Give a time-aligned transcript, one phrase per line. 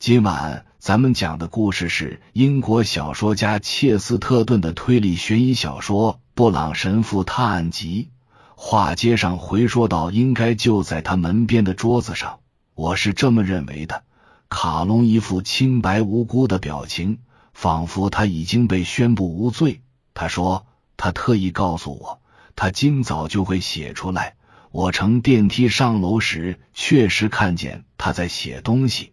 [0.00, 8.08] 今晚咱们讲的故事是英国小说家切斯特顿的推理悬疑小说《布朗神父探案集》。
[8.56, 12.40] 话接上回说到，应该就在他门边的桌子上，
[12.74, 14.04] 我是这么认为的。
[14.48, 17.18] 卡隆一副清白无辜的表情，
[17.52, 19.82] 仿佛他已经被宣布无罪。
[20.14, 20.64] 他说
[20.96, 22.22] ：“他特意告诉我，
[22.56, 24.36] 他今早就会写出来。
[24.70, 29.12] 我乘电梯上楼时，确实看见他在写东西。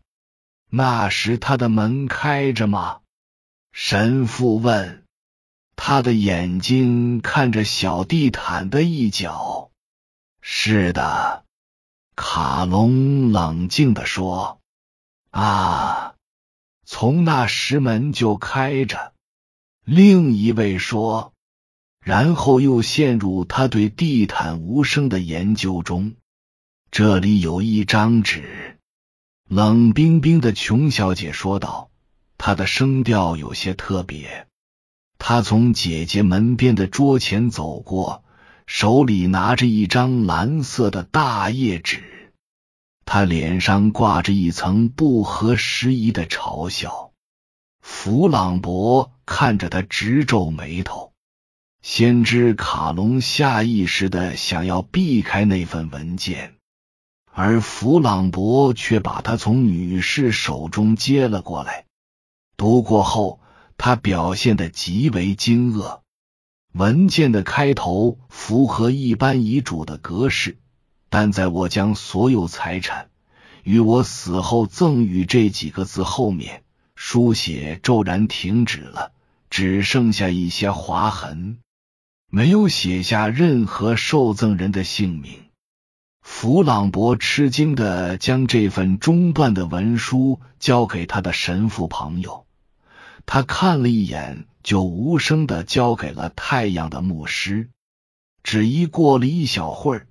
[0.69, 2.99] 那时他的门开着吗？”
[3.71, 5.03] 神父问。
[5.79, 9.69] 他的眼睛看着小地毯的一角。
[10.41, 11.45] 是的，
[12.15, 14.59] 卡隆冷静的说。
[15.29, 16.15] 啊，
[16.83, 19.13] 从那时门就开着。
[19.85, 21.33] 另一位说，
[21.99, 26.15] 然后又陷入他对地毯无声的研究中。
[26.89, 28.76] 这里有一张纸，
[29.49, 31.89] 冷冰冰的琼小姐说道，
[32.37, 34.45] 她的声调有些特别。
[35.19, 38.25] 她从姐姐门边的桌前走过，
[38.65, 42.33] 手里拿着一张蓝色的大页纸。
[43.05, 47.11] 她脸上挂着一层不合时宜的嘲笑。
[47.79, 51.13] 弗朗博看着他直皱眉头。
[51.81, 56.56] 先知卡隆下意识的想要避开那份文件，
[57.39, 61.85] 而弗朗博却把他从女士手中接了过来。
[62.57, 63.39] 读过后，
[63.77, 65.99] 他表现的极为惊愕。
[66.73, 70.57] 文件的开头符合一般遗嘱的格式。
[71.09, 73.11] 但在我将所有财产
[73.61, 76.63] 与我死后赠与这几个字后面，
[76.95, 79.11] 书写骤然停止了，
[79.51, 81.59] 只剩下一些划痕，
[82.31, 85.46] 没有写下任何受赠人的姓名。
[86.39, 92.45] 弗朗博吃惊的将这份中断的文书交给他的神父朋友，
[93.25, 97.71] 他看了一眼，就无声的交给了太阳的牧师。
[98.43, 100.05] 只一过了一小会儿。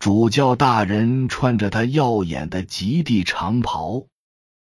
[0.00, 4.02] 主教大人穿着他耀眼的极地长袍，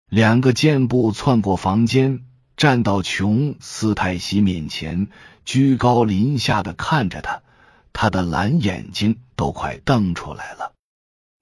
[0.08, 2.26] 两个箭步窜过房间，
[2.58, 5.08] 站到琼斯泰西面前，
[5.46, 7.42] 居高临下的看着他，
[7.92, 10.74] 他的蓝眼睛都快瞪出来了。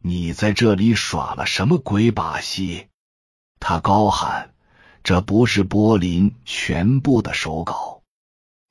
[0.04, 2.88] 你在这里耍了什么鬼把戏？
[3.60, 4.54] 他高喊。
[5.04, 8.02] 这不是柏林全部的手稿。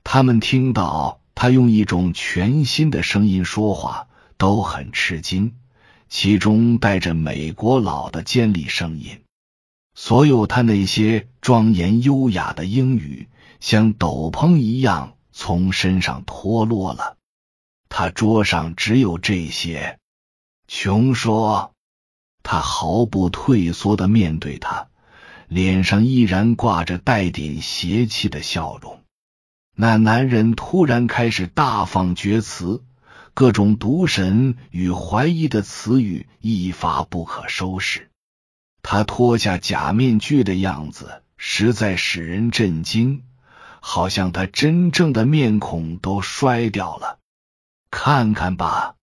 [0.03, 4.07] 他们听到他用一种全新的声音说话。
[4.37, 5.57] 都很吃惊，
[6.07, 9.21] 其中带着美国佬的尖利声音。
[9.93, 13.27] 所有他那些庄严优雅的英语，
[13.59, 17.17] 像斗篷一样从身上脱落了。
[17.89, 19.99] 他桌上只有这些。
[20.71, 21.73] 琼说，
[22.43, 24.87] 他毫不退缩的面对他，
[25.47, 29.01] 脸上依然挂着带点邪气的笑容。
[29.75, 32.83] 那男人突然开始大放厥词。
[33.33, 38.09] 各种毒神与怀疑的词语一发不可收拾。
[38.81, 43.23] 他脱下假面具的样子实在使人震惊，
[43.79, 47.17] 好像他真正的面孔都摔掉了。
[47.89, 48.95] 看看吧，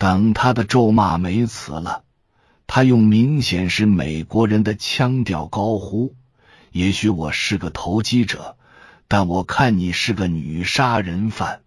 [0.00, 2.04] 等他的咒骂没词了，
[2.66, 6.16] 他用明显是美国人的腔调高呼
[6.72, 8.56] ：“也许我是个投机者，
[9.08, 11.60] 但我看你是个女杀人犯。”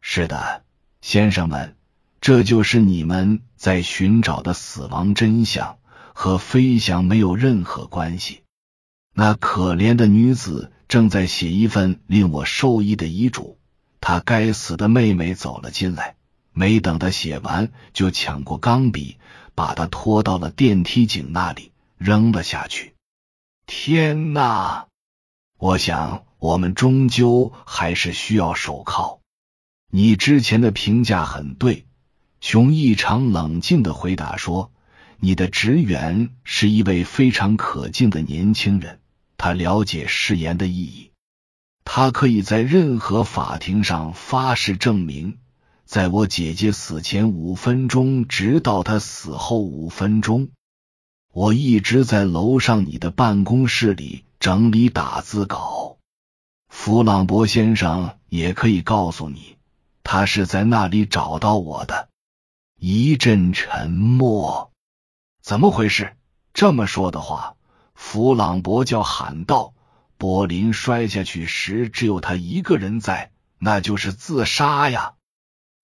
[0.00, 0.62] 是的。
[1.00, 1.74] 先生们，
[2.20, 5.78] 这就是你们在寻找的死亡真相，
[6.14, 8.42] 和飞翔没有任何关系。
[9.12, 13.58] 那可怜的女子正在写一份令我受益的遗嘱。
[14.00, 16.14] 她该死的妹妹走了进来，
[16.58, 19.18] 没等他写完，就抢过钢笔，
[19.54, 22.94] 把他拖到了电梯井那里，扔了下去。
[23.66, 24.86] 天哪！
[25.58, 29.20] 我想，我们终究还是需要手铐。
[29.92, 31.84] 你之前的评价很对，
[32.40, 34.72] 熊异常冷静的回答说
[35.20, 39.00] ：“你的职员是一位非常可敬的年轻人，
[39.36, 41.10] 他了解誓言的意义，
[41.84, 45.36] 他可以在任何法庭上发誓证明，
[45.86, 50.48] 在我姐姐死前五分钟，直到她死后五分钟，
[51.32, 55.96] 我一直在楼上你的办公室里整理打字稿。
[56.68, 59.56] 弗朗博先生也可以告诉你。”
[60.08, 62.08] 他是在那里找到我的。
[62.78, 64.70] 一阵沉默。
[65.42, 66.16] 怎么回事？
[66.54, 67.56] 这么说的话，
[67.92, 69.74] 弗朗博叫喊道
[70.16, 75.14] ：“柏林摔下去时只有他一个人在，那就是自杀呀！”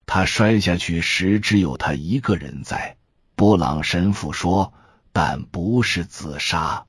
[0.05, 2.97] 他摔下去时只有他一个人在，
[3.35, 4.73] 布朗神父说，
[5.11, 6.85] 但不是自杀。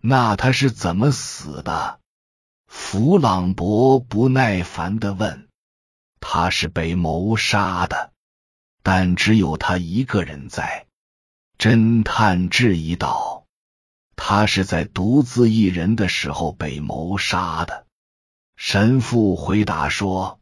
[0.00, 2.00] 那他是怎么死的？
[2.66, 5.48] 弗朗博不耐烦的问。
[6.20, 8.12] 他是被谋杀的，
[8.82, 10.86] 但只有他一个人在。
[11.56, 13.46] 侦探质疑道
[14.16, 17.86] ：“他是在独自一人的时候被谋杀的。”
[18.56, 20.37] 神父回答说：“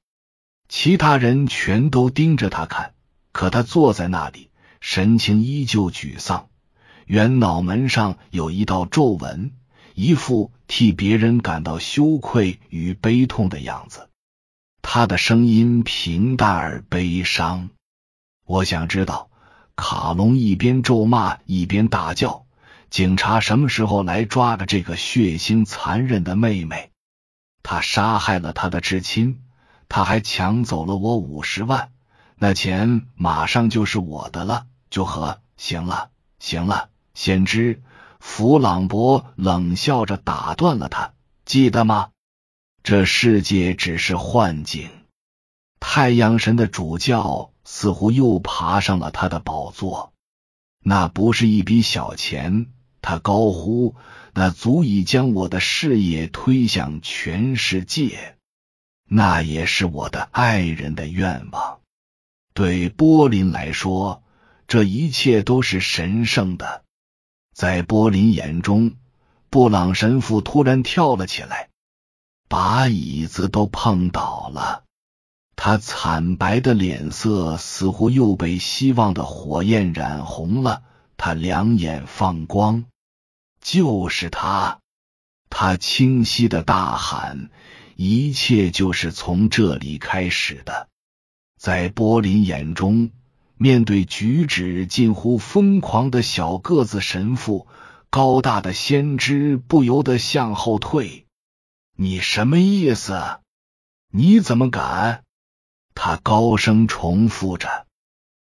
[0.68, 2.94] 其他人全都盯着他看，
[3.32, 6.48] 可他坐在那里，神情依旧沮丧，
[7.06, 9.52] 圆脑门上有一道皱纹，
[9.94, 14.08] 一副替别人感到羞愧与悲痛的样子。
[14.82, 17.70] 他的声音平淡而悲伤。
[18.44, 19.30] 我想知道。”
[19.78, 22.46] 卡隆一边咒骂一边大叫
[22.88, 26.92] ：“警察什么时候来抓的这个血腥残忍的妹妹？
[27.62, 29.42] 他杀害了他的至亲，
[29.88, 31.90] 他还抢走了我五十万，
[32.36, 34.66] 那钱马上就是我的了。
[34.90, 37.82] 就和行了，行了，先知。”
[38.20, 41.12] 弗朗博冷笑着打断了他
[41.44, 42.10] ：“记得吗？
[42.82, 44.88] 这世界只是幻境。
[45.80, 50.12] 太阳神的主教。”似乎又爬上了他的宝座。
[50.84, 52.66] 那不是一笔小钱，
[53.02, 53.96] 他高呼
[54.34, 58.35] ：“那足以将我的事业推向全世界。”
[59.08, 61.81] 那也是我的爱人的愿望。
[62.55, 64.23] 对波林来说，
[64.67, 66.82] 这一切都是神圣的。
[67.55, 68.97] 在波林眼中，
[69.49, 71.69] 布朗神父突然跳了起来，
[72.49, 74.85] 把椅子都碰倒了。
[75.55, 80.82] 他惨白的脸色似乎又被希望的火焰染红了，
[81.17, 82.85] 他两眼放光。
[83.61, 84.81] 就是他！
[85.49, 87.50] 他清晰的大喊
[87.96, 90.88] ：“一切就是从这里开始的。”
[91.58, 93.10] 在波林眼中，
[93.56, 97.66] 面对举止近乎疯狂的小个子神父，
[98.10, 101.26] 高大的先知不由得向后退。
[101.96, 103.40] 你什么意思？
[104.12, 105.25] 你怎么敢？
[105.94, 107.87] 他高声重复着：“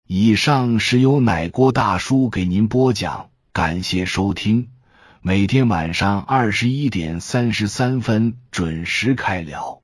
[0.09, 4.73] 以上是由奶锅大叔给您播讲，感谢收听。
[5.27, 9.83] 每天晚上二十一点三十三分准时开聊。”